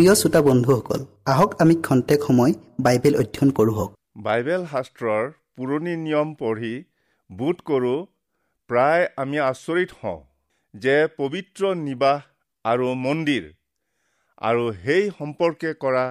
প্ৰিয় 0.00 0.14
শ্ৰোতা 0.14 0.40
বন্ধুসকল 0.40 1.00
আহক 1.32 1.50
আমি 1.62 1.74
খন্তেক 1.86 2.20
সময় 2.28 2.52
বাইবেল 2.84 3.14
অধ্যয়ন 3.22 3.50
কৰোঁ 3.58 3.72
হওক। 3.78 3.90
বাইবেল 4.26 4.62
শাস্ত্ৰৰ 4.72 5.24
পুৰণি 5.56 5.94
নিয়ম 6.04 6.28
পঢ়ি 6.40 6.74
বোধ 7.30 7.58
কৰোঁ 7.70 7.98
প্ৰায় 8.70 9.04
আমি 9.22 9.38
আচৰিত 9.48 9.90
হওঁ 9.98 10.20
যে 10.74 10.96
পবিত্ৰ 11.18 11.62
নিবাস 11.82 12.20
আৰু 12.64 12.86
মন্দিৰ 13.04 13.44
আৰু 14.40 14.64
সেই 14.82 15.04
সম্পৰ্কে 15.18 15.70
কৰা 15.84 16.04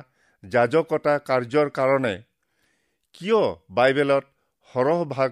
যাজকতা 0.43 1.13
কাৰ্যৰ 1.29 1.67
কাৰণে 1.77 2.15
কিয় 3.15 3.43
বাইবেলত 3.71 4.25
সৰহভাগ 4.69 5.31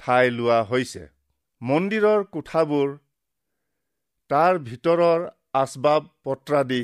ঠাই 0.00 0.24
লোৱা 0.30 0.60
হৈছে? 0.70 1.02
মন্দিৰৰ 1.62 2.20
কোঠাবোৰ 2.34 2.88
তাৰ 4.30 4.52
ভিতৰৰ 4.68 5.20
আচবাব 5.62 6.02
পত্ৰাদি 6.24 6.82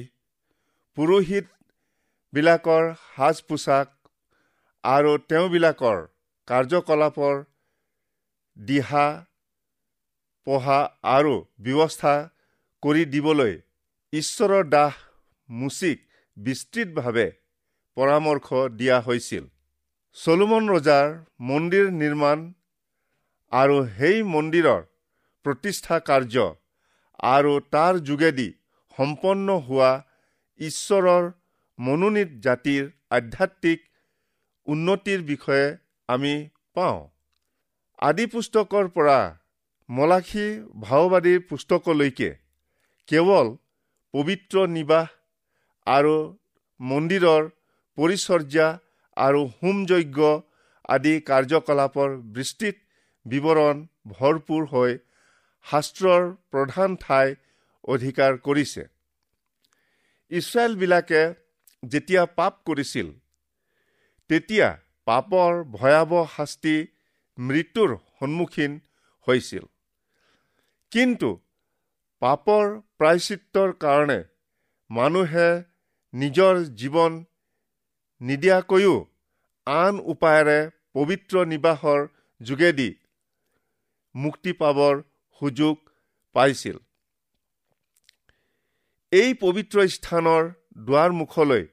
পুৰোহিতবিলাকৰ 0.96 2.88
সাজ 3.04 3.38
পোছাক 3.48 3.92
আৰু 4.84 5.12
তেওঁবিলাকৰ 5.28 6.00
কাৰ্যকলাপৰ 6.48 7.38
দিহা 8.56 9.04
পঢ়া 10.46 10.78
আৰু 11.14 11.34
ব্যৱস্থা 11.64 12.14
কৰি 12.82 13.06
দিবলৈ 13.14 13.56
ঈশ্বৰৰ 14.12 14.68
দাস 14.74 15.00
মুচিক 15.48 16.04
বিস্তৃতভাৱে 16.36 17.26
পৰামৰ্শ 17.96 18.62
দিয়া 18.78 18.98
হৈছিল। 19.06 19.44
চলোমন 20.16 20.70
ৰজাৰ 20.74 21.08
মন্দিৰ 21.48 21.90
নিৰ্মাণ 21.98 22.46
আৰু 23.52 23.76
সেই 23.96 24.22
মন্দিৰৰ 24.28 24.80
প্ৰতিষ্ঠা 25.44 25.96
কাৰ্য 26.08 26.36
আৰু 27.30 27.52
তাৰ 27.72 27.94
যোগেদি 28.08 28.48
সম্পন্ন 28.98 29.60
হোৱা 29.66 29.92
ঈশ্বৰৰ 30.60 31.24
মনোনীত 31.78 32.30
জাতিৰ 32.44 32.82
আধ্যাত্মিক 33.10 33.80
উন্নতিৰ 34.66 35.20
বিষয়ে 35.22 35.66
আমি 36.08 36.34
পাওঁ। 36.74 37.00
আদি 38.02 38.26
পুস্তকৰ 38.34 38.88
পৰা 38.96 39.18
মলাখী 39.88 40.46
ভাওবাদীৰ 40.84 41.40
পুস্তকলৈকে 41.48 42.30
কেৱল 43.08 43.46
পবিত্ৰ 44.14 44.66
নিবাস 44.76 45.08
আৰু 45.86 46.14
মন্দিৰৰ 46.80 47.42
পৰিচৰ্যা 47.98 48.68
আৰু 49.16 49.40
হোমযজ্ঞ 49.58 50.18
আদি 50.88 51.14
কাৰ্যকলাপৰ 51.28 52.10
বিস্তৃত 52.36 52.76
বিৱৰণ 53.26 53.76
ভৰপূৰ 54.12 54.62
হৈ 54.72 54.92
শাস্ত্ৰৰ 55.66 56.22
প্ৰধান 56.52 56.96
ঠাই 57.02 57.34
অধিকাৰ 57.84 58.32
কৰিছে। 58.46 58.82
ইছৰাইলবিলাকে 60.32 61.22
যেতিয়া 61.82 62.22
পাপ 62.38 62.54
কৰিছিল 62.66 63.08
তেতিয়া 64.30 64.68
পাপৰ 65.06 65.50
ভয়াৱহ 65.76 66.24
শাস্তি 66.36 66.76
মৃত্যুৰ 67.38 67.90
সন্মুখীন 68.18 68.72
হৈছিল। 69.26 69.64
কিন্তু 70.92 71.30
পাপৰ 72.22 72.64
প্ৰায়চিত্ৰৰ 72.98 73.70
কাৰণে 73.84 74.18
মানুহে 74.90 75.48
নিজৰ 76.14 76.54
জীৱন 76.80 77.12
নিদিয়াকৈও 78.20 78.96
আন 79.66 79.94
উপায়েৰে 80.12 80.58
পবিত্ৰ 80.94 81.34
নিবাসৰ 81.52 82.00
যোগেদি 82.40 82.90
মুক্তি 84.14 84.52
পাবৰ 84.62 84.94
সুযোগ 85.40 85.76
পাইছিল। 86.36 86.76
এই 89.12 89.32
পবিত্ৰ 89.40 89.82
স্থানৰ 89.92 90.46
দুৱাৰমুখলৈ 90.84 91.64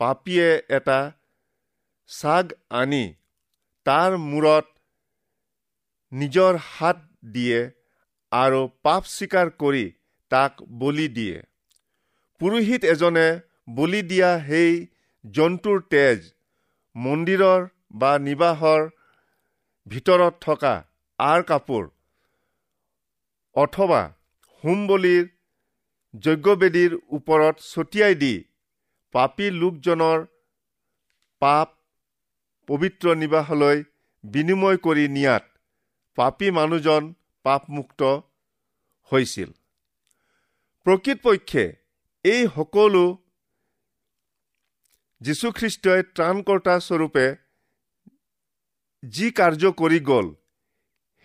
পাপীয়ে 0.00 0.48
এটা 0.76 0.94
চাগ 2.10 2.54
আনি 2.78 3.02
তাৰ 3.86 4.16
মূৰত 4.22 4.66
নিজৰ 6.12 6.56
হাত 6.68 7.04
দিয়ে 7.34 7.60
আৰু 8.32 8.62
পাপ 8.86 9.06
স্বীকাৰ 9.10 9.52
কৰি 9.62 9.82
তাক 10.30 10.64
বলি 10.80 11.06
দিয়ে। 11.18 11.36
পুৰোহিত 12.40 12.90
এজনে 12.92 13.26
বলি 13.76 14.00
দিয়া 14.10 14.30
সেই 14.48 14.72
জন্তুৰ 15.24 15.84
তেজ 15.94 16.26
মন্দিৰৰ 16.96 17.68
বা 18.00 18.10
নিবাসৰ 18.24 18.88
ভিতৰত 19.86 20.34
থকা 20.40 20.74
আৰ 21.18 21.46
কাপোৰ 21.52 21.86
অথবা 23.56 24.02
হোমবলিৰ 24.64 25.30
যজ্ঞবেদীৰ 26.14 26.92
ওপৰত 27.08 27.56
ছটিয়াই 27.72 28.14
দি 28.14 28.34
পাপী 29.14 29.46
লোকজনৰ 29.50 30.18
পাপ 31.42 31.68
পবিত্ৰ 32.68 33.14
নিবাসলৈ 33.14 33.78
বিনিময় 34.24 34.76
কৰি 34.76 35.04
নিয়াত 35.08 35.44
পাপী 36.18 36.50
মানুহজন 36.50 37.02
পাপমুক্ত 37.44 38.00
হৈছিল। 39.12 39.50
প্ৰকৃতপক্ষে 40.86 41.64
এই 42.24 42.42
সকলো 42.56 43.04
যীশুখ্ৰীষ্টই 45.20 46.02
ত্ৰাণকৰ্তা 46.14 46.74
স্বৰূপে 46.80 47.26
যি 49.02 49.26
কাৰ্য 49.38 49.62
কৰি 49.80 50.00
গ'ল 50.08 50.26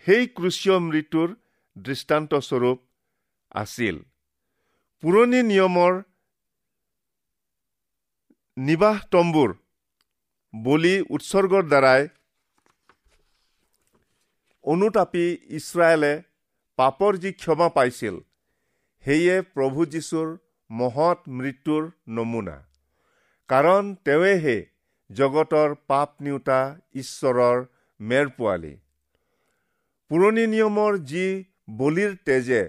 সেই 0.06 0.24
ক্ৰুচীয় 0.36 0.76
মৃত্যুৰ 0.88 1.28
দৃষ্টান্তস্বৰূপ 1.76 2.78
আছিল। 3.54 3.96
পুৰণি 5.02 5.40
নিয়মৰ 5.48 5.98
নিবাস 8.56 9.04
তম্বুৰ 9.14 9.52
বলি 10.54 10.94
উৎসৰ্গৰ 11.16 11.68
দ্বাৰাই 11.72 12.08
অনুতাপী 14.64 15.22
ইছৰাইলে 15.58 16.10
পাপৰ 16.78 17.20
যি 17.22 17.32
ক্ষমা 17.42 17.68
পাইছিল 17.76 18.18
সেয়ে 19.04 19.36
প্ৰভু 19.54 19.86
যীশুৰ 19.94 20.34
মহৎ 20.70 21.30
মৃত্যুৰ 21.38 21.88
নমুনা। 22.18 22.58
কাৰণ 23.48 23.94
তেওঁৱেহে 24.04 24.58
জগতৰ 25.10 25.78
পাপ 25.90 26.20
নিওতা 26.20 26.60
ঈশ্বৰৰ 27.02 27.66
মেৰ 28.00 28.36
পোৱালী 28.36 28.76
পুৰণি 30.10 30.44
নিয়মৰ 30.52 31.02
যি 31.10 31.26
বলিৰ 31.78 32.22
তেজে 32.26 32.62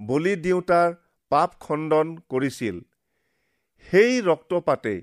বলি 0.00 0.38
দিওঁতাৰ 0.44 1.02
পাপ 1.30 1.50
খণ্ডন 1.60 2.14
কৰিছিল। 2.32 2.76
সেই 3.88 4.12
ৰক্তপাতেই 4.28 5.00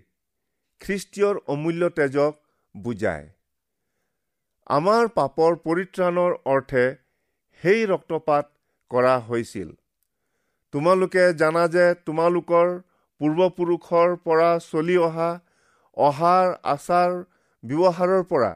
খ্ৰীষ্টীয়ৰ 0.81 1.35
অমূল্য 1.53 1.89
তেজক 1.97 2.33
বুজায়। 2.75 3.27
আমাৰ 4.67 5.03
পাপৰ 5.17 5.51
পৰিত্ৰাণৰ 5.65 6.33
অৰ্থে 6.53 6.85
সেই 7.63 7.85
ৰক্তপাত 7.85 8.45
কৰা 8.91 9.15
হৈছিল। 9.27 9.69
তোমালোকে 10.73 11.23
জানা 11.41 11.63
যে 11.67 11.85
তোমালোকৰ 12.05 12.67
পূৰ্বপুৰুষৰ 13.21 14.15
পৰা 14.25 14.49
চলি 14.67 14.97
অহা 15.07 15.29
অহাৰ 15.97 16.47
আচাৰ 16.73 17.11
ব্যৱহাৰৰ 17.63 18.23
পৰা 18.31 18.51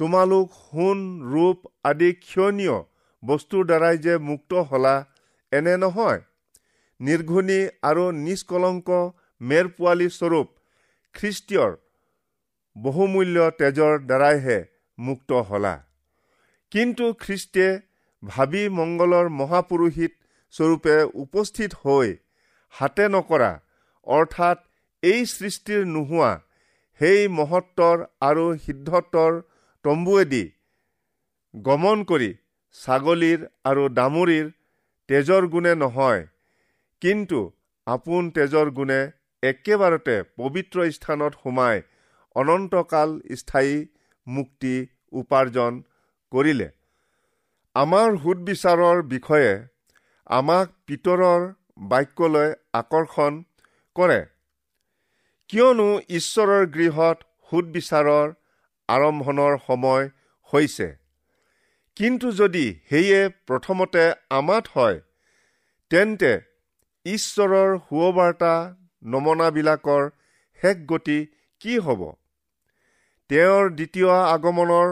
তোমালোক 0.00 0.56
সোণ 0.62 0.98
ৰূপ 1.32 1.68
আদি 1.84 2.10
ক্ষণীয় 2.24 2.76
বস্তুৰ 3.22 3.64
দ্বাৰাই 3.70 3.96
যে 4.06 4.14
মুক্ত 4.28 4.52
হলা 4.70 4.94
এনে 5.52 5.76
নহয়। 5.76 6.20
নিৰ্ঘুণী 7.00 7.60
আৰু 7.90 8.04
নিষ্কলংক 8.24 8.88
মেৰ 9.40 9.66
পোৱালী 9.76 10.08
স্বৰূপ 10.16 10.48
খ্ৰীষ্টীয়ৰ 11.14 11.72
বহুমূল্য 12.76 13.36
তেজৰ 13.60 13.94
দ্বাৰাইহে 14.08 14.58
মুক্ত 14.98 15.30
হলা। 15.48 15.74
কিন্তু 16.72 17.06
খ্ৰীষ্টে 17.22 17.68
ভাবি 18.22 18.62
মংগলৰ 18.78 19.26
মহাপুৰোহিত 19.40 20.12
স্বৰূপে 20.54 20.96
উপস্থিত 21.24 21.70
হৈ 21.82 22.08
হাতে 22.74 23.06
নকৰা 23.14 23.50
অৰ্থাৎ 24.06 24.58
এই 25.02 25.20
সৃষ্টিৰ 25.32 25.82
নোহোৱা 25.94 26.30
সেই 27.00 27.28
মহত্বৰ 27.38 27.96
আৰু 28.28 28.44
সিদ্ধত্বৰ 28.64 29.32
তম্বুৱেদি 29.84 30.44
গমন 31.54 32.04
কৰি 32.10 32.30
ছাগলীৰ 32.74 33.40
আৰু 33.70 33.84
দামুৰীৰ 33.98 34.46
তেজৰ 35.08 35.48
গুণে 35.54 35.74
নহয়। 35.82 36.20
কিন্তু 37.02 37.38
আপোন 37.86 38.26
তেজৰ 38.36 38.70
গুণে 38.78 39.00
একেবাৰতে 39.42 40.16
পবিত্ৰ 40.40 40.78
স্থানত 40.96 41.32
সোমাই 41.42 41.76
অনন্তকাল 42.36 43.14
স্থায়ী 43.34 43.74
মুক্তি 44.26 44.74
উপাৰ্জন 45.12 45.78
কৰিলে। 46.32 46.68
আমাৰ 47.74 48.08
সুদবিচাৰৰ 48.22 49.02
বিষয়ে 49.14 49.52
আমাক 50.30 50.66
পিতৰৰ 50.86 51.46
বাক্যলৈ 51.92 52.52
আকৰ্ষণ 52.80 53.40
কৰে। 53.96 54.20
কিয়নো 55.50 55.88
ঈশ্বৰৰ 56.18 56.66
গৃহত 56.76 57.18
সুদবিচাৰৰ 57.50 58.26
আৰম্ভণৰ 58.88 59.58
সময় 59.66 60.04
হৈছে। 60.52 60.88
কিন্তু 61.96 62.32
যদি 62.32 62.66
সেয়ে 62.88 63.20
প্ৰথমতে 63.48 64.04
আমাত 64.30 64.64
হয় 64.74 65.00
তেন্তে 65.90 66.32
ঈশ্বৰৰ 67.06 67.78
সুবাৰ্তা 67.78 68.54
নমনাবিলাকৰ 69.04 70.10
শেষ 70.60 70.76
গতি 70.86 71.18
কি 71.60 71.78
হ'ব? 71.78 72.02
তেওঁৰ 73.30 73.70
দ্বিতীয় 73.70 74.10
আগমনৰ 74.34 74.88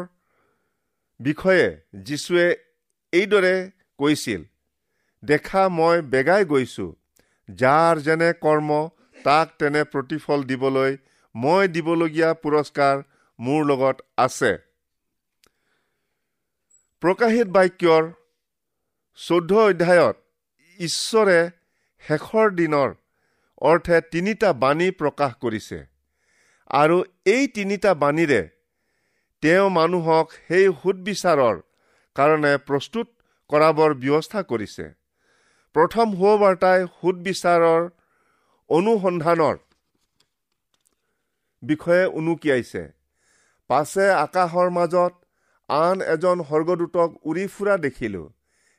বিষয়ে 1.21 1.67
যীশুৱে 2.03 2.47
এইদৰে 3.13 3.55
কৈছিল 3.99 4.45
দেখা 5.23 5.63
মই 5.69 5.97
বেগাই 6.13 6.45
গৈছোঁ 6.45 6.91
যাৰ 7.49 8.01
যেনে 8.01 8.31
কৰ্ম 8.45 8.71
তাক 9.25 9.53
তেনে 9.59 9.83
প্ৰতিফল 9.85 10.45
দিবলৈ 10.45 10.97
মই 11.35 11.69
দিবলগীয়া 11.69 12.31
পুৰস্কাৰ 12.43 12.97
মোৰ 13.39 13.61
লগত 13.67 13.97
আছে। 14.19 14.53
প্ৰকাশিত 17.03 17.49
বাক্যৰ 17.49 18.05
চৈধ্য 19.19 19.53
অধ্যায়ত 19.63 20.17
ঈশ্বৰে 20.81 21.39
শেষৰ 22.05 22.51
দিনৰ 22.59 22.91
অৰ্থে 23.63 23.97
তিনিটা 24.13 24.51
বাণী 24.63 24.89
প্ৰকাশ 25.01 25.33
কৰিছে। 25.45 25.79
আৰু 26.81 26.97
এই 27.33 27.49
তিনিটা 27.57 27.95
বাণীৰে 28.03 28.41
তেওঁ 29.43 29.67
মানুহক 29.71 30.37
সেই 30.49 30.67
সুদবিচাৰৰ 30.83 31.57
কাৰণে 32.17 32.53
প্ৰস্তুত 32.69 33.07
কৰাবৰ 33.51 33.95
ব্যৱস্থা 34.03 34.43
কৰিছে। 34.51 34.87
প্ৰথম 35.75 36.15
সুবাৰ্তাই 36.21 36.87
সুদবিচাৰৰ 36.95 37.83
অনুসন্ধানৰ 38.71 39.57
বিষয়ে 41.63 42.05
উনুকিয়াইছে। 42.19 42.83
পাছে 43.71 44.05
আকাশৰ 44.17 44.69
মাজত 44.71 45.13
আন 45.69 45.97
এজন 46.15 46.43
স্বৰ্গদূতক 46.49 47.11
উৰি 47.29 47.47
ফুৰা 47.55 47.77
দেখিলোঁ। 47.85 48.27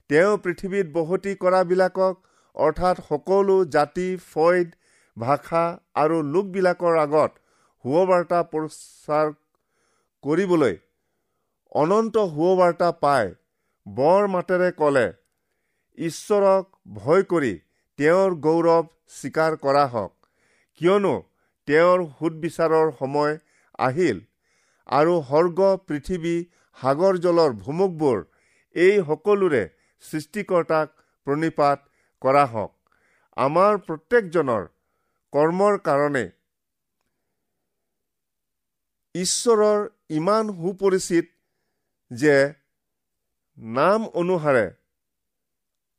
তেওঁ 0.09 0.33
পৃথিৱীত 0.43 0.88
বসতি 0.93 1.33
কৰাবিলাকক 1.43 2.13
অৰ্থাৎ 2.56 3.01
সকলো 3.06 3.58
জাতি 3.74 4.08
ফৈদ 4.27 4.75
ভাষা 5.18 5.63
আৰু 5.98 6.18
লোকবিলাকৰ 6.29 7.00
আগত 7.00 7.32
সুবাৰ্তা 7.86 8.39
প্ৰচাৰ 8.51 9.32
কৰিবলৈ 10.24 10.77
অনন্ত 11.75 12.25
সুবাৰ্তা 12.32 12.91
পাই 13.01 13.34
বৰ 13.86 14.29
মাতেৰে 14.29 14.70
ক'লে 14.77 15.06
ঈশ্বৰক 15.98 16.70
ভয় 16.98 17.27
কৰি 17.29 17.51
তেওঁৰ 18.00 18.38
গৌৰৱ 18.44 18.88
স্বীকাৰ 19.15 19.58
কৰা 19.60 19.86
হওক 19.89 20.13
কিয়নো 20.82 21.13
তেওঁৰ 21.68 22.03
সুদবিচাৰৰ 22.12 22.91
সময় 22.98 23.38
আহিল 23.79 24.22
আৰু 24.89 25.15
সৰ্গ 25.25 25.70
পৃথিৱী 25.88 26.36
সাগৰ 26.77 27.20
জলৰ 27.25 27.56
ভুমুকবোৰ 27.60 28.24
এই 28.75 29.01
সকলোৰে 29.08 29.62
সৃষ্টিকৰ্তাক 30.03 30.96
প্ৰণিপাত 31.27 31.88
কৰা 32.21 32.43
হওক। 32.45 32.71
আমাৰ 33.38 33.73
প্ৰত্যেকজনৰ 33.88 34.63
কৰ্মৰ 35.33 35.77
কাৰণে 35.88 36.25
ঈশ্বৰৰ 39.15 39.79
ইমান 40.17 40.51
সুপৰিচিত 40.57 41.25
যে 42.11 42.35
নাম 43.57 44.05
অনুসাৰে 44.21 44.65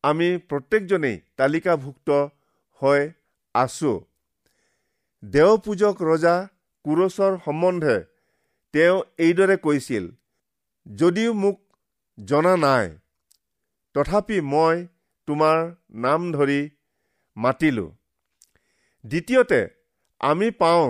আমি 0.04 0.28
প্ৰত্যেকজনেই 0.48 1.16
তালিকাভুক্ত 1.36 2.08
হৈ 2.82 3.02
আছো। 3.54 3.92
দেওপূজক 5.22 5.96
ৰজা 6.02 6.36
কুৰছৰ 6.84 7.32
সম্বন্ধে 7.44 7.96
তেওঁ 8.74 8.96
এইদৰে 9.18 9.56
কৈছিল 9.64 10.04
যদিও 10.86 11.32
মোক 11.42 11.58
জনা 12.18 12.54
নাই 12.56 12.86
তথাপি 13.94 14.38
মই 14.52 14.76
তোমাৰ 15.30 15.58
নাম 16.04 16.26
ধৰি 16.32 16.60
মাতিলোঁ। 17.36 17.88
দ্বিতীয়তে 19.04 19.60
আমি 20.20 20.48
পাওঁ 20.60 20.88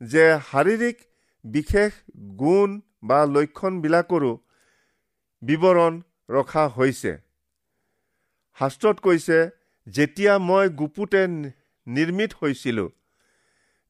যে 0.00 0.24
শাৰীৰিক 0.48 0.96
বিশেষ 1.44 1.96
গুণ 2.38 2.78
বা 3.08 3.18
লক্ষণবিলাকৰো 3.30 4.32
বিৱৰণ 5.42 5.98
ৰখা 6.30 6.64
হৈছে। 6.76 7.12
শাস্ত্ৰত 8.58 8.96
কৈছে 9.06 9.38
যেতিয়া 9.86 10.32
মই 10.48 10.70
গুপুতে 10.80 11.22
নিৰ্মিত 11.86 12.40
হৈছিলোঁ 12.40 12.88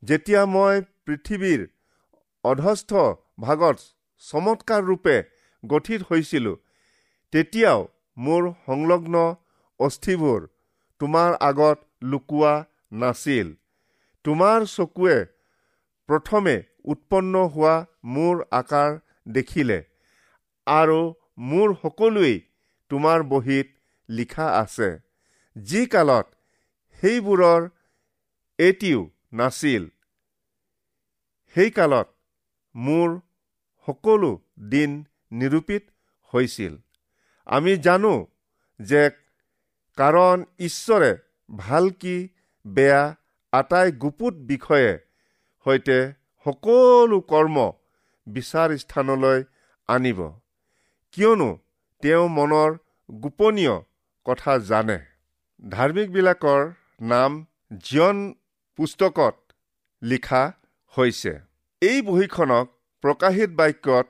যেতিয়া 0.02 0.42
মই 0.54 0.74
পৃথিৱীৰ 1.06 1.60
অধস্থ 2.44 2.90
ভাগত 3.44 3.76
চমৎকাৰ 4.22 4.82
ৰূপে 4.90 5.16
গঠিত 5.62 6.00
হৈছিলোঁ 6.10 6.56
তেতিয়াও 7.32 7.80
মোৰ 8.16 8.42
সংলগ্ন 8.66 9.24
অস্থিবোৰ 9.80 10.40
তোমাৰ 11.00 11.30
আগত 11.40 11.78
লুকোৱা 12.10 12.54
নাছিল। 13.00 13.48
তোমাৰ 14.24 14.60
চকুৱে 14.74 15.16
প্ৰথমে 16.08 16.56
উৎপন্ন 16.84 17.34
হোৱা 17.54 17.74
মোৰ 18.14 18.42
আকাৰ 18.60 18.90
দেখিলে 19.32 19.78
আৰু 20.66 21.00
মোৰ 21.46 21.74
সকলোৱেই 21.82 22.36
তোমাৰ 22.90 23.18
বহীত 23.32 23.68
লিখা 24.08 24.46
আছে। 24.60 24.90
যি 25.56 25.82
কালত 25.86 26.26
সেইবোৰৰ 27.02 27.62
এটিও 28.58 29.00
নাছিল 29.32 29.84
সেই 31.56 31.70
কালত 31.70 32.08
মোৰ 32.74 33.08
সকলো 33.88 34.30
দিন 34.70 34.90
নিৰূপিত 35.32 35.82
হৈছিল। 36.32 36.74
আমি 37.46 37.72
জানো 37.78 38.14
যে 38.80 39.02
কাৰণ 39.96 40.44
ঈশ্বৰে 40.58 41.12
ভাল 41.56 41.90
কি 41.90 42.28
বেয়া 42.66 43.16
আটাই 43.52 43.92
গুপুত 43.92 44.34
বিষয়ে 44.34 44.98
সৈতে 45.66 45.98
সকলো 46.46 47.20
কৰ্ম 47.20 47.72
বিচাৰ 48.26 48.76
স্থানলৈ 48.76 49.44
আনিব। 49.88 50.20
কিয়নো 51.12 51.58
তেওঁ 52.02 52.28
মনৰ 52.28 52.70
গোপনীয় 53.10 53.76
কথা 54.24 54.58
জানে। 54.58 54.98
ধাৰ্মিকবিলাকৰ 55.68 56.62
নাম 57.00 57.46
জীৱন 57.84 58.34
পুস্তকত 58.76 59.36
লিখা 60.02 60.52
হৈছে। 60.94 61.32
এই 61.80 62.02
বহীখনক 62.02 62.66
প্ৰকাশিত 63.04 63.50
বাক্যত 63.50 64.06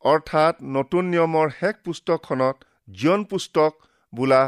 অৰ্থাৎ 0.00 0.54
নতুন 0.62 1.04
নিয়মৰ 1.04 1.48
শেষ 1.50 1.74
পুস্তকখনত 1.84 2.56
জীৱন 2.90 3.24
পুস্তক 3.24 3.72
বোলা 4.14 4.42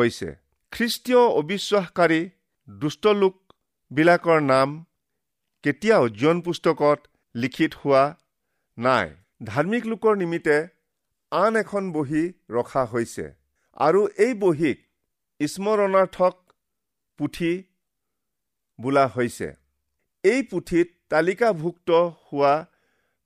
হৈছে 0.00 0.28
খ্ৰীষ্টীয় 0.72 1.22
অবিশ্বাসকাৰী 1.40 2.20
দুষ্ট 2.68 3.04
লোকবিলাকৰ 3.22 4.40
নাম 4.50 4.68
কেতিয়াও 5.64 6.04
জীৱন 6.18 6.38
পুস্তকত 6.46 6.98
লিখিত 7.34 7.72
হোৱা 7.80 8.04
নাই? 8.78 9.06
ধাৰ্মিক 9.44 9.84
লোকৰ 9.92 10.14
নিমিত্তে 10.22 10.56
আন 11.32 11.56
এখন 11.56 11.84
বহী 11.92 12.22
ৰখা 12.50 12.84
হৈছে 12.92 13.26
আৰু 13.76 14.00
এই 14.24 14.32
বহীক 14.42 14.78
স্মৰণাৰ্থক 15.40 16.34
পুথি 17.18 17.52
বোলা 18.78 19.04
হৈছে। 19.14 19.48
এই 20.24 20.40
পুথিত 20.50 20.88
তালিকাভুক্ত 21.10 21.90
হোৱা 22.26 22.54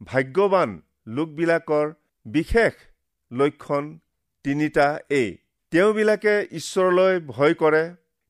ভাগ্যৱান 0.00 0.70
লোকবিলাকৰ 1.16 1.86
বিশেষ 2.26 2.74
লক্ষণ 3.30 3.84
তিনিটা 4.44 4.86
এই 5.20 5.30
তেওঁবিলাকে 5.74 6.32
ঈশ্বৰলৈ 6.52 7.16
ভয় 7.28 7.54
কৰে 7.60 7.78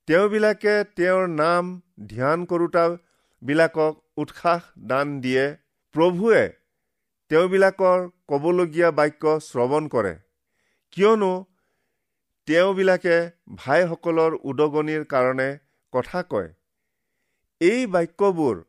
তেওঁবিলাকে 0.08 0.74
তেওঁৰ 1.00 1.24
নাম 1.32 1.66
ধ্যান 2.08 2.44
কৰোতাবিলাকক 2.52 3.98
উৎসাহ 4.16 4.70
দান 4.92 5.12
দিয়ে 5.20 5.44
প্ৰভুৱে 5.94 6.44
তেওঁবিলাকৰ 7.30 8.06
ক'বলগীয়া 8.32 8.90
বাক্য 9.00 9.34
শ্ৰৱণ 9.48 9.88
কৰে। 9.88 10.14
কিয়নো 10.96 11.28
তেওঁবিলাকে 12.48 13.18
ভাইসকলৰ 13.56 14.38
উদগনিৰ 14.52 15.04
কাৰণে 15.04 15.48
কথা 15.92 16.24
কয়। 16.32 16.50
এই 17.60 17.86
বাক্যবোৰ 17.86 18.64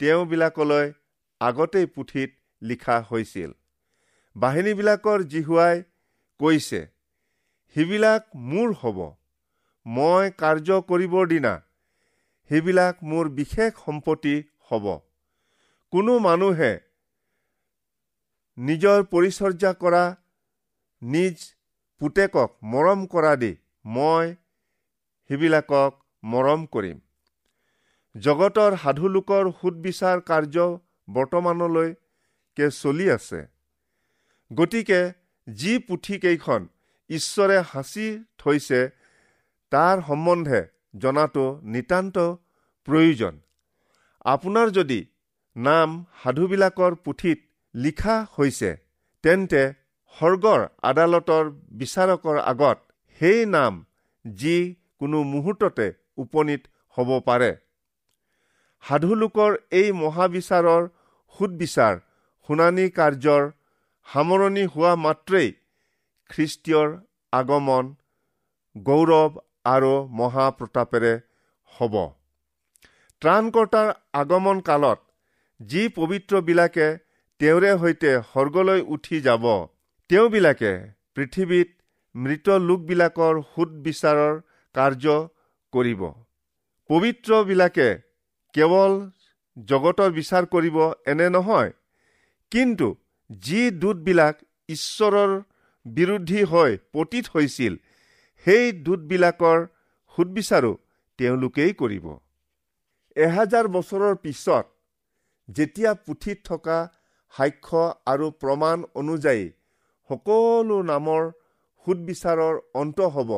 তেওঁবিলাকলৈ 0.00 0.92
আগতেই 1.40 1.86
পুথিত 1.86 2.30
লিখা 2.62 2.98
হৈছিল। 3.10 3.54
বাহিনীবিলাকৰ 4.36 5.28
জিহুৱাই 5.36 5.86
কৈছে 6.40 6.82
সেইবিলাক 7.74 8.26
মোৰ 8.50 8.72
হ'ব। 8.80 8.98
মই 9.86 10.30
কাৰ্য 10.40 10.76
কৰিবৰ 10.90 11.24
দিনা 11.30 11.52
সেইবিলাক 12.50 13.02
মোৰ 13.04 13.30
বিশেষ 13.38 13.80
সম্পত্তি 13.86 14.34
হ'ব। 14.70 14.86
কোনো 15.92 16.14
মানুহে 16.18 16.72
নিজৰ 18.58 19.02
পৰিচৰ্যা 19.12 19.72
কৰা 19.82 20.04
নিজ 21.02 21.42
পুতেকক 22.00 22.54
মৰম 22.74 23.02
কৰা 23.06 23.32
দি 23.36 23.50
মই 23.84 24.30
সেইবিলাকক 25.30 25.98
মৰম 26.24 26.66
কৰিম। 26.66 27.00
জগতৰ 28.14 28.76
সাধুলোকৰ 28.82 29.50
সুদবিচাৰ 29.60 30.22
কাৰ্য 30.30 30.68
বৰ্তমানলৈকে 31.08 32.70
চলি 32.76 33.10
আছে। 33.10 33.40
গতিকে 34.50 35.00
যি 35.46 35.72
পুথিকেইখন 35.88 36.68
ঈশ্বৰে 37.16 37.58
সাঁচি 37.72 38.06
থৈছে 38.40 38.80
তাৰ 39.72 39.96
সম্বন্ধে 40.08 40.60
জনাটো 41.02 41.46
নিতান্ত 41.72 42.16
প্ৰয়োজন। 42.88 43.34
আপোনাৰ 44.24 44.68
যদি 44.78 45.00
নাম 45.56 45.88
সাধুবিলাকৰ 46.22 46.92
পুথিত 47.04 47.38
লিখা 47.74 48.16
হৈছে 48.36 48.70
তেন্তে 49.24 49.62
সৰ্গৰ 50.16 50.60
আদালতৰ 50.90 51.44
বিচাৰকৰ 51.78 52.36
আগত 52.52 52.78
সেই 53.20 53.40
নাম 53.46 53.72
যি 54.24 54.56
কোনো 55.00 55.18
মুহূৰ্ততে 55.32 55.86
উপনীত 56.22 56.62
হ'ব 56.96 57.10
পাৰে। 57.28 57.50
সাধুলোকৰ 58.84 59.52
এই 59.80 59.88
মহাবিচাৰৰ 60.00 60.82
সুদবিচাৰ 61.34 61.94
শুনানি 62.48 62.86
কাৰ্যৰ 62.98 63.44
সামৰণি 64.08 64.64
হোৱা 64.72 64.92
মাত্ৰেই 65.04 65.48
খ্ৰীষ্টীয়ৰ 66.30 66.88
আগমন 67.32 67.84
গৌৰৱ 68.76 69.32
আৰু 69.66 69.92
মহাপ্ৰতাপেৰে 70.18 71.12
হ'ব। 71.72 71.94
ত্ৰাণকৰ্তাৰ 73.22 73.88
আগমন 74.20 74.60
কালত 74.60 74.98
যি 75.60 75.82
পবিত্ৰবিলাকে 75.98 76.88
তেওঁৰে 77.40 77.70
সৈতে 77.82 78.10
সৰ্গলৈ 78.32 78.80
উঠি 78.94 79.20
যাব 79.20 79.44
তেওঁবিলাকে 80.10 80.72
পৃথিৱীত 81.14 81.70
মৃত 82.14 82.56
লোকবিলাকৰ 82.64 83.40
সুদবিচাৰৰ 83.52 84.34
কাৰ্য 84.74 85.14
কৰিব। 85.72 86.02
পবিত্ৰবিলাকে 86.90 87.88
কেৱল 88.54 88.92
জগতৰ 89.56 90.10
বিচাৰ 90.12 90.44
কৰিব 90.52 90.76
এনে 91.06 91.28
নহয় 91.30 91.70
কিন্তু 92.52 92.88
যি 93.30 93.60
দূতবিলাক 93.82 94.34
ঈশ্বৰৰ 94.68 95.32
বিৰোধী 95.86 96.42
হৈ 96.44 96.76
পতীত 96.92 97.24
হৈছিল। 97.34 97.74
সেই 98.46 98.72
দূতবিলাকৰ 98.84 99.58
সুদবিচাৰো 100.18 100.72
তেওঁলোকেই 101.18 101.72
কৰিব। 101.80 102.06
এহাজাৰ 103.16 103.66
বছৰৰ 103.68 104.14
পিছত 104.22 104.64
যেতিয়া 105.48 105.92
পুথিত 106.06 106.38
থকা 106.44 106.78
সাক্ষ্য 107.34 107.82
আৰু 108.06 108.26
প্ৰমাণ 108.42 108.84
অনুযায়ী 108.94 109.44
সকলো 110.10 110.76
নামৰ 110.82 111.22
সুদবিচাৰৰ 111.86 112.54
অন্ত 112.74 112.98
হ'ব 113.14 113.30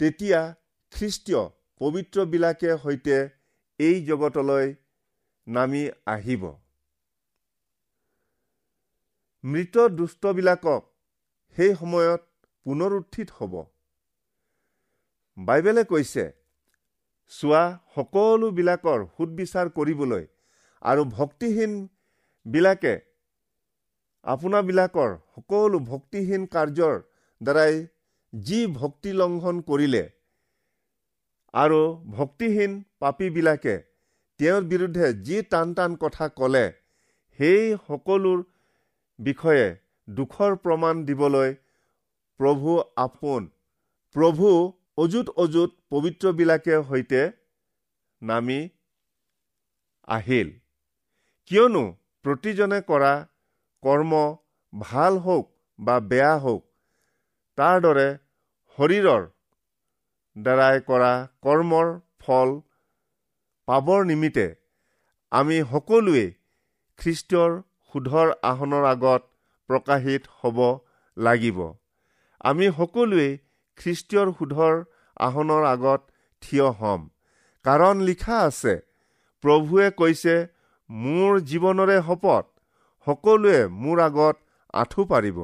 তেতিয়া 0.00 0.40
খ্ৰীষ্টীয় 0.92 1.42
পবিত্ৰবিলাকে 1.80 2.70
সৈতে 2.84 3.16
এই 3.80 3.96
জগতলৈ 4.04 4.66
নামি 5.46 5.82
আহিব। 6.06 6.42
মৃত 9.44 9.88
দুষ্টবিলাকক 9.96 10.82
সেই 11.56 11.72
সময়ত 11.74 12.20
পুনৰুত্থিত 12.66 13.28
হ'ব। 13.36 13.54
বাইবেলে 15.36 15.84
কৈছে 15.84 16.24
চোৱা 17.32 17.62
সকলোবিলাকৰ 17.94 19.00
সুদবিচাৰ 19.14 19.70
কৰিবলৈ 19.76 20.24
আৰু 20.82 21.02
ভক্তিহীন 21.12 21.72
বিলাকে 22.46 22.94
আপোনাবিলাকৰ 24.26 25.10
সকলো 25.34 25.78
ভক্তিহীন 25.90 26.46
কাৰ্যৰ 26.54 26.96
দ্বাৰাই 27.40 27.74
যি 28.32 28.60
ভক্তি 28.76 29.12
লংঘন 29.12 29.60
কৰিলে 29.68 30.04
আৰু 31.54 31.80
ভক্তিহীন 32.16 32.72
পাপীবিলাকে 33.00 33.76
তেওঁৰ 34.40 34.62
বিৰুদ্ধে 34.72 35.06
যি 35.26 35.42
টান 35.52 35.74
টান 35.74 35.94
কথা 35.96 36.28
ক'লে 36.36 36.64
সেই 37.38 37.62
সকলোৰ 37.86 38.42
বিষয়ে 39.18 39.66
দুখৰ 40.08 40.54
প্ৰমাণ 40.64 41.00
দিবলৈ 41.08 41.54
প্ৰভু 42.40 42.74
আপোন। 43.04 43.48
প্ৰভু 44.16 44.52
অযুত 45.04 45.34
অযুত 45.44 45.70
পবিত্ৰবিলাকে 45.94 46.78
সৈতে 46.90 47.22
নামি 48.22 48.60
আহিল। 50.08 50.48
কিয়নো 51.50 51.82
প্ৰতিজনে 52.24 52.78
কৰা 52.88 53.12
কৰ্ম 53.82 54.22
ভাল 54.72 55.18
হওক 55.18 55.46
বা 55.78 55.96
বেয়া 56.10 56.34
হওক 56.38 56.62
তাৰ 57.58 57.76
দৰে 57.84 58.08
শৰীৰৰ 58.78 59.22
দ্বাৰাই 60.36 60.82
কৰা 60.88 61.12
কৰ্মৰ 61.46 61.92
ফল 62.24 62.54
পাবৰ 63.68 64.04
নিমিত্তে 64.10 64.46
আমি 65.32 65.56
সকলোৱে 65.72 66.26
খ্ৰীষ্টৰ 66.98 67.56
সুধৰ 67.94 68.28
আসনৰ 68.50 68.84
আগত 68.90 69.22
প্ৰকাশিত 69.68 70.22
হ'ব 70.38 70.58
লাগিব। 71.16 71.58
আমি 72.50 72.66
সকলোৱে 72.78 73.28
খ্ৰীষ্টীয়ৰ 73.78 74.28
সুধৰ 74.38 74.74
আসনৰ 75.20 75.62
আগত 75.72 76.00
থিয় 76.42 76.68
হ'ম। 76.78 77.00
কাৰণ 77.64 77.96
লিখা 78.08 78.36
আছে 78.42 78.74
প্ৰভুৱে 79.44 79.88
কৈছে 80.00 80.34
মোৰ 80.90 81.40
জীৱনৰে 81.48 81.96
শপত 82.06 82.44
সকলোৱে 83.06 83.58
মোৰ 83.82 83.98
আগত 84.04 84.36
আঁঠু 84.74 85.04
পাৰিব 85.12 85.38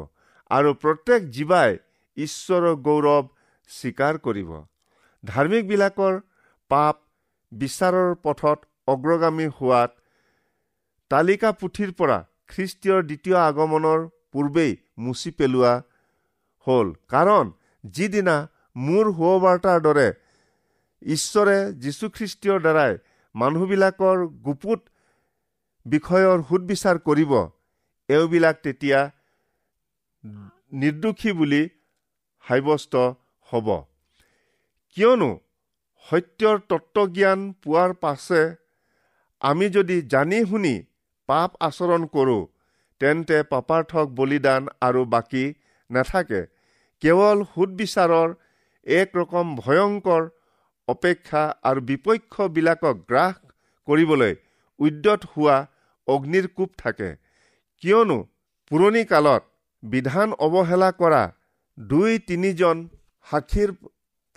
আৰু 0.51 0.71
প্ৰত্যেক 0.83 1.21
জীৱাই 1.37 1.71
ঈশ্বৰৰ 2.17 2.77
গৌৰৱ 2.87 3.25
স্বীকাৰ 3.71 4.15
কৰিব। 4.27 4.51
ধাৰ্মিকবিলাকৰ 5.25 6.15
পাপ 6.71 6.97
বিচাৰৰ 7.53 8.11
পথত 8.25 8.59
অগ্ৰগামী 8.89 9.47
হোৱাত 9.59 9.91
তালিকা 11.11 11.51
পুথিৰ 11.61 11.91
পৰা 11.99 12.19
খ্ৰীষ্টীয়ৰ 12.49 13.01
দ্বিতীয় 13.09 13.37
আগমনৰ 13.49 14.01
পূৰ্বেই 14.33 14.73
মুচি 14.99 15.31
পেলোৱা 15.39 15.73
হ'ল। 16.67 16.89
কাৰণ 17.13 17.47
যিদিনা 17.85 18.37
মোৰ 18.77 19.07
সুবাৰ্তাৰ 19.19 19.79
দৰে 19.87 20.09
ঈশ্বৰে 21.03 21.57
যীশুখ্ৰীষ্টীয়ৰ 21.83 22.61
দ্বাৰাই 22.65 22.93
মানুহবিলাকৰ 23.35 24.19
গুপুত 24.47 24.81
বিষয়ৰ 25.87 26.39
সুদবিচাৰ 26.49 26.97
কৰিব 27.09 27.33
এওঁবিলাক 28.09 28.57
তেতিয়া 28.65 29.01
নিৰ্দোষী 30.81 31.31
বুলি 31.39 31.63
সাব্যস্ত 32.45 32.95
হ'ব। 33.49 33.69
কিয়নো 34.97 35.31
সত্যৰ 36.07 36.57
তত্বজ্ঞান 36.71 37.41
পোৱাৰ 37.63 37.91
পাছে 38.03 38.41
আমি 39.43 39.67
যদি 39.77 39.97
জানি 40.13 40.39
শুনি 40.51 40.75
পাপ 41.29 41.51
আচৰণ 41.61 42.03
কৰোঁ 42.15 42.43
তেন্তে 43.01 43.39
পাপাৰ্থক 43.53 44.07
বলিদান 44.19 44.63
আৰু 44.81 45.05
বাকী 45.15 45.45
নাথাকে। 45.91 46.41
কেৱল 47.03 47.39
সুদবিচাৰৰ 47.53 48.35
এক 48.87 49.17
ৰকম 49.21 49.47
ভয়ংকৰ 49.57 50.23
অপেক্ষা 50.89 51.43
আৰু 51.69 51.81
বিপক্ষবিলাকক 51.91 52.97
গ্ৰাস 53.09 53.35
কৰিবলৈ 53.89 54.35
উদ্যত 54.81 55.21
হোৱা 55.33 55.57
অগ্নিৰ 56.09 56.47
কোপ 56.57 56.71
থাকে। 56.79 57.11
কিয়নো 57.83 58.19
পুৰণি 58.71 59.03
কালত 59.13 59.43
বিধান 59.83 60.29
অৱহেলা 60.47 60.91
কৰা 61.01 61.23
দুই 61.79 62.19
তিনিজন 62.29 62.77
সাক্ষীৰ 63.27 63.71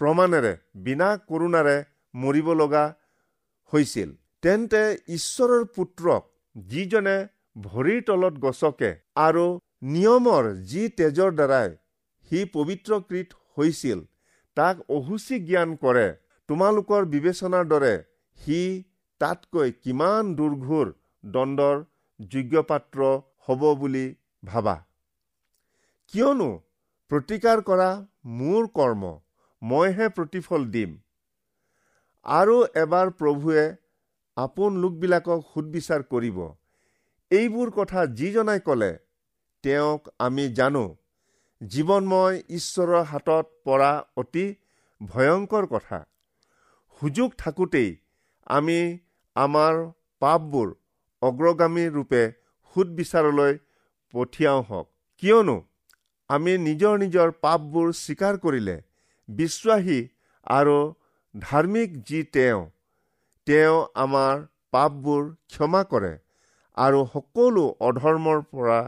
প্ৰমাণেৰে 0.01 0.53
বিনা 0.85 1.09
কৰোণাৰে 1.29 1.77
মৰিব 2.13 2.47
লগা 2.61 2.85
হৈছিল। 3.73 4.09
তেন্তে 4.43 4.81
ঈশ্বৰৰ 5.17 5.63
পুত্ৰক 5.75 6.23
যিজনে 6.57 7.15
ভৰিৰ 7.63 8.01
তলত 8.07 8.39
গছকে 8.43 8.89
আৰু 9.23 9.45
নিয়মৰ 9.93 10.47
যি 10.69 10.83
তেজৰ 10.99 11.33
দ্বাৰাই 11.39 11.69
সি 12.31 12.39
পবিত্ৰকৃত 12.53 13.29
হৈছিল 13.57 13.99
তাক 14.57 14.79
অহুচি 14.97 15.39
জ্ঞান 15.49 15.75
কৰে 15.83 16.07
তোমালোকৰ 16.49 17.05
বিবেচনাৰ 17.13 17.69
দৰে 17.73 17.93
সি 18.39 18.59
তাতকৈ 19.21 19.71
কিমান 19.83 20.33
দুৰ্ঘোৰ 20.35 20.93
দণ্ডৰ 21.23 21.83
যোগ্যপাত্ৰ 22.19 23.09
হ'ব 23.47 23.65
বুলি 23.81 24.05
ভাবা। 24.43 24.75
কিয়নো 26.13 26.49
প্ৰতিকাৰ 27.11 27.61
কৰা 27.69 27.89
মোৰ 28.39 28.69
কৰ্ম 28.77 29.11
মইহে 29.61 30.07
প্ৰতিফল 30.17 30.65
দিম। 30.75 30.95
আৰু 32.25 32.55
এবাৰ 32.83 33.11
প্ৰভুৱে 33.19 33.65
আপোন 34.37 34.77
লোকবিলাকক 34.83 35.39
সুদবিচাৰ 35.53 36.01
কৰিব। 36.13 36.39
এইবোৰ 37.31 37.69
কথা 37.77 38.05
যিজনাই 38.17 38.59
ক'লে 38.67 38.91
তেওঁক 39.63 40.09
আমি 40.19 40.45
জানো 40.57 40.83
জীৱনময় 41.61 42.35
ঈশ্বৰৰ 42.57 43.03
হাতত 43.11 43.45
পৰা 43.65 43.91
অতি 44.23 44.45
ভয়ংকৰ 45.01 45.65
কথা। 45.73 45.99
সুযোগ 47.01 47.29
থাকোঁতেই 47.37 47.89
আমি 48.47 48.77
আমাৰ 49.35 49.73
পাপবোৰ 50.21 50.67
অগ্ৰগামী 51.21 51.85
ৰূপে 51.95 52.21
সুদবিচাৰলৈ 52.75 53.53
পঠিয়াওঁ 54.13 54.63
হওক। 54.69 54.87
কিয়নো 55.23 55.57
আমি 56.29 56.53
নিজৰ 56.67 56.93
নিজৰ 57.03 57.29
পাপবোৰ 57.43 57.87
স্বীকাৰ 57.99 58.39
কৰিলে 58.43 58.75
বিশ্বাসী 59.29 59.99
আৰু 60.47 60.77
ধাৰ্মিক 61.35 61.89
যি 62.07 62.19
তেওঁ 62.35 62.61
তেওঁ 63.47 63.75
আমাৰ 64.03 64.39
পাপবোৰ 64.73 65.23
ক্ষমা 65.51 65.81
কৰে 65.91 66.13
আৰু 66.77 66.99
সকলো 67.11 67.63
অধৰ্মৰ 67.87 68.39
পৰা 68.49 68.79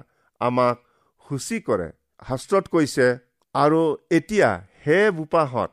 আমাক 0.42 0.82
সূচী 1.26 1.60
কৰে। 1.68 1.88
শাস্ত্ৰত 2.28 2.66
কৈছে 2.74 3.08
আৰু 3.56 3.82
এতিয়া 4.12 4.50
হে 4.86 5.00
বোপাহঁত 5.18 5.72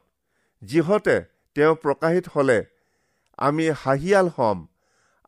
যিহতে 0.63 1.17
তেওঁ 1.57 1.75
প্ৰকাশিত 1.83 2.35
হলে 2.35 2.59
আমি 3.39 3.67
হাঁহিয়াল 3.83 4.29
হ'ম 4.37 4.59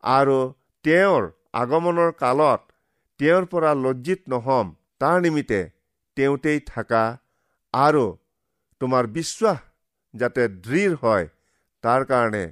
আৰু 0.03 0.37
তেওঁৰ 0.85 1.23
আগমনৰ 1.61 2.11
কালত 2.21 2.61
তেওঁৰ 3.19 3.45
পৰা 3.51 3.71
লজ্জিত 3.83 4.21
নহ'ম। 4.33 4.67
তাৰ 5.01 5.17
নিমিত্তে 5.21 5.59
তেওঁতেই 6.17 6.59
থাকা 6.67 7.03
আৰু 7.73 8.05
তোমাৰ 8.81 9.03
বিশ্বাস 9.17 9.59
যাতে 10.13 10.47
দৃঢ় 10.63 10.95
হয় 11.03 11.27
তাৰ 11.83 12.01
কাৰণে 12.11 12.43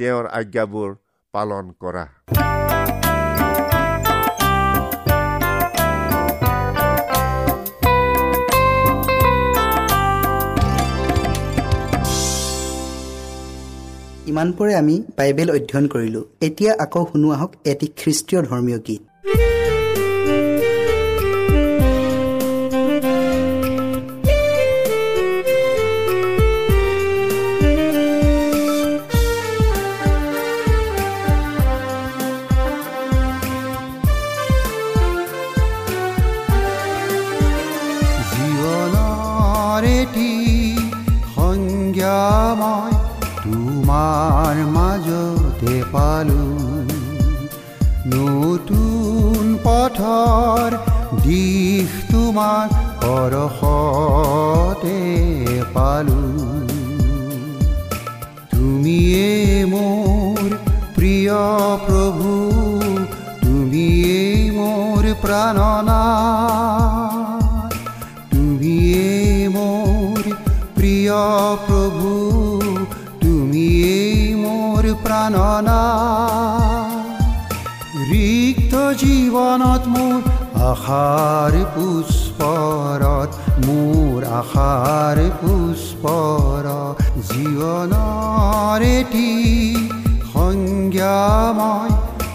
তেওঁৰ 0.00 0.26
আজ্ঞাবোৰ 0.32 0.90
পালন 1.34 1.66
কৰা। 1.82 2.04
ইমানপৰে 14.26 14.74
আমি 14.74 14.96
বাইবেল 15.18 15.48
অধ্যয়ন 15.50 15.86
কৰিলোঁ। 15.88 16.24
এতিয়া 16.46 16.72
আকৌ 16.84 17.02
শুনো 17.12 17.28
আহক 17.30 17.52
এটি 17.64 17.86
খ্ৰীষ্টীয় 18.00 18.42
ধৰ্মীয় 18.42 18.78
গীত। 18.88 19.09
পথৰ 49.90 50.70
দিশ 51.24 51.90
তোমাৰ 52.10 52.66
পৰশতে 53.02 54.98
পালো। 55.74 56.22
তুমিয়ে 58.52 59.30
মোৰ 59.72 60.38
প্ৰিয় 60.96 61.38
প্ৰভু 61.86 62.30
তুমিয়ে 63.42 64.20
মোৰ 64.58 65.02
প্ৰাণনা। 65.24 66.02
তুমিয়ে 68.32 69.48
মোৰ 69.56 70.22
প্ৰিয় 70.78 71.18
প্ৰভু 71.66 72.10
তুমিয়ে 73.22 73.98
মোৰ 74.44 74.84
প্ৰাণনা। 75.04 75.80
জীৱনত 79.00 79.82
মোৰ 79.94 80.20
আশাৰ 80.70 81.54
পুষ্পৰত 81.74 83.30
মোৰ 83.66 84.26
আশাৰ 84.40 85.18
পুষ্পৰ 85.40 86.68
জীৱনৰ 87.30 88.80
এটি 88.90 89.30
সংজ্ঞা 90.32 91.18
মই 91.60 91.90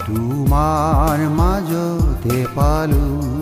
তোমাৰ 0.07 1.19
মাজতে 1.39 2.37
পালোঁ। 2.57 3.34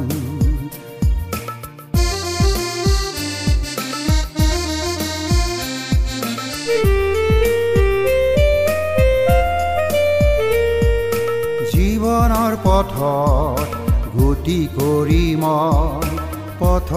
পথত 12.83 13.69
গতি 14.15 14.61
কৰি 14.77 15.25
মই 15.41 16.09
পথ 16.59 16.89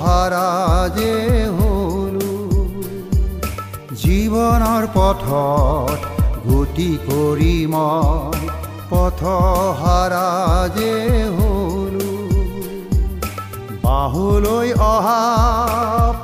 হাৰা 0.00 0.50
যে 0.96 1.14
হলো। 1.56 2.30
জীৱনৰ 4.02 4.84
পথত 4.96 5.98
গতি 6.46 6.90
কৰি 7.08 7.56
মই 7.74 8.40
পথ 8.90 9.20
হাৰা 9.80 10.28
যে 10.76 10.94
হলো। 11.38 12.10
বাহুলৈ 13.84 14.68
অহা 14.92 15.22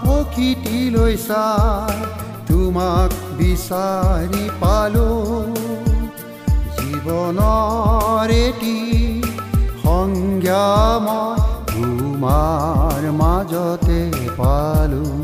প্ৰকৃতিলৈ 0.02 1.14
চাই 1.28 1.96
তোমাক 2.48 3.10
বিচাৰি 3.38 4.44
পালোঁ। 4.60 5.59
জীৱনৰ 7.10 8.30
এটি 8.32 8.74
সংজ্ঞা 9.82 10.66
মই 11.04 11.38
তোমাৰ 11.70 13.06
মাজতে 13.20 13.98
পালোঁ 14.36 15.16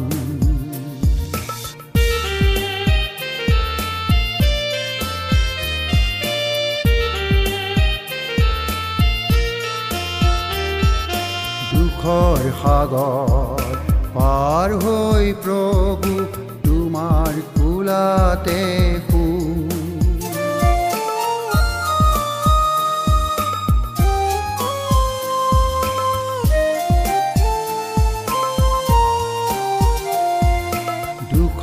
দুখৰ 11.70 12.40
সাগৰ 12.60 13.64
পাৰ 14.16 14.78
হৈ 14.82 15.26
প্ৰভু 15.44 16.12
তোমাৰ 16.66 17.42
কোলাতে 17.54 18.60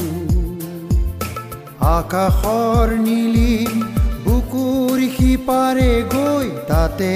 আকাশৰ 1.92 2.92
নীলিম 3.00 3.76
বুকুৰ 4.26 4.98
সিপাৰে 5.14 5.94
গৈ 6.12 6.50
তাতে 6.68 7.14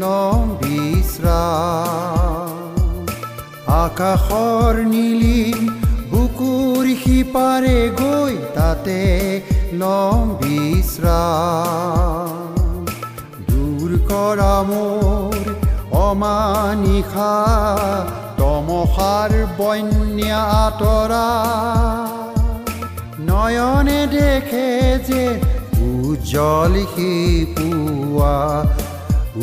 লম 0.00 0.50
বিশ্ৰাম 0.62 2.48
আকাশৰ 3.78 4.74
নীলিম 4.88 5.60
বুকুৰ 6.10 6.84
সিপাৰে 7.04 7.78
গৈ 8.00 8.34
তাতে 8.56 8.98
লম 9.78 10.34
বিশ্ৰাম 10.40 12.51
মোৰ 14.12 15.36
অমানিশা 16.00 17.34
তমসাৰ 18.38 19.32
বন্যা 19.58 20.40
আঁতৰা। 20.62 21.28
নয়নে 23.28 24.00
দেখে 24.14 24.68
যে 25.08 25.24
উজ্জ্বল 25.88 26.74
সি 26.92 27.12
পুৱা 27.56 28.36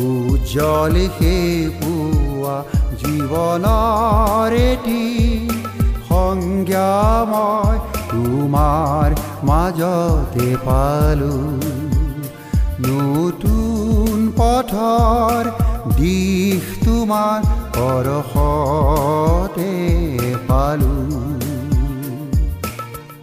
উজ্জ্বল 0.06 0.94
সি 1.16 1.36
পুৱা 1.78 2.56
জীৱনৰ 3.00 4.52
এটি 4.70 5.04
সংজ্ঞা 6.08 6.92
মই 7.32 7.76
তোমাৰ 8.10 9.08
মাজতে 9.48 10.48
পালোঁ 10.66 11.48
নতুন 12.86 13.59
পথৰ 14.60 15.46
দিশ 15.96 16.64
তোমাৰ 16.84 17.44
পৰশতে 17.76 19.68
পালোঁ। 20.48 21.20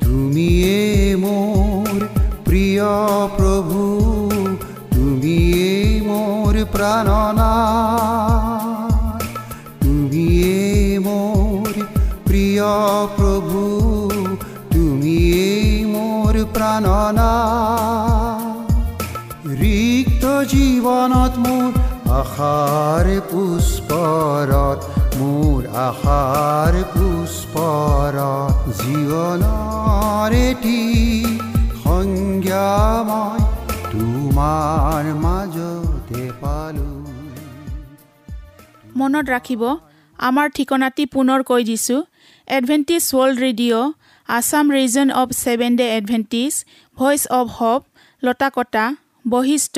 তুমিয়ে 0.02 0.80
মোৰ 1.24 1.94
প্ৰিয় 2.48 2.90
প্ৰভু 3.38 3.84
তুমিয়ে 4.96 5.70
মোৰ 6.10 6.54
প্ৰাণনা। 6.74 7.54
তুমিয়ে 9.84 10.58
মোৰ 11.06 11.72
প্ৰিয় 12.26 12.68
প্ৰভু 13.18 13.62
তুমিয়ে 14.74 15.46
মোৰ 15.94 16.34
প্ৰাণনা। 16.58 17.32
জীৱনত 20.52 21.34
মোৰ 21.46 21.70
আশাৰ 22.18 23.08
পুষ্পৰত 23.32 24.80
মোৰ 25.20 25.60
আশাৰ 25.84 26.74
পুষ্পৰত 26.94 28.76
জীৱনৰ 28.82 30.32
এটি 30.40 30.82
সংজ্ঞা 31.84 32.70
মই 33.10 33.40
তোমাৰ 33.92 35.04
মাজতে 35.24 36.24
পালোঁ 36.42 36.96
মনত 39.00 39.26
ৰাখিব 39.30 39.64
আমাৰ 40.20 40.48
ঠিকনাটি 40.58 41.04
পুনৰ 41.16 41.40
কৈ 41.50 41.62
দিছোঁ। 41.64 42.00
Adventist 42.48 43.04
world 43.12 43.38
radio' 43.46 43.94
Assam 44.30 44.66
region 44.72 45.08
of 45.22 45.30
seven 45.44 45.72
day 45.76 45.86
Adventist 45.98 46.54
voice 46.98 47.22
of 47.40 47.46
hope 47.58 47.82
Lotakata 48.24 48.86
Basistha 49.26 49.78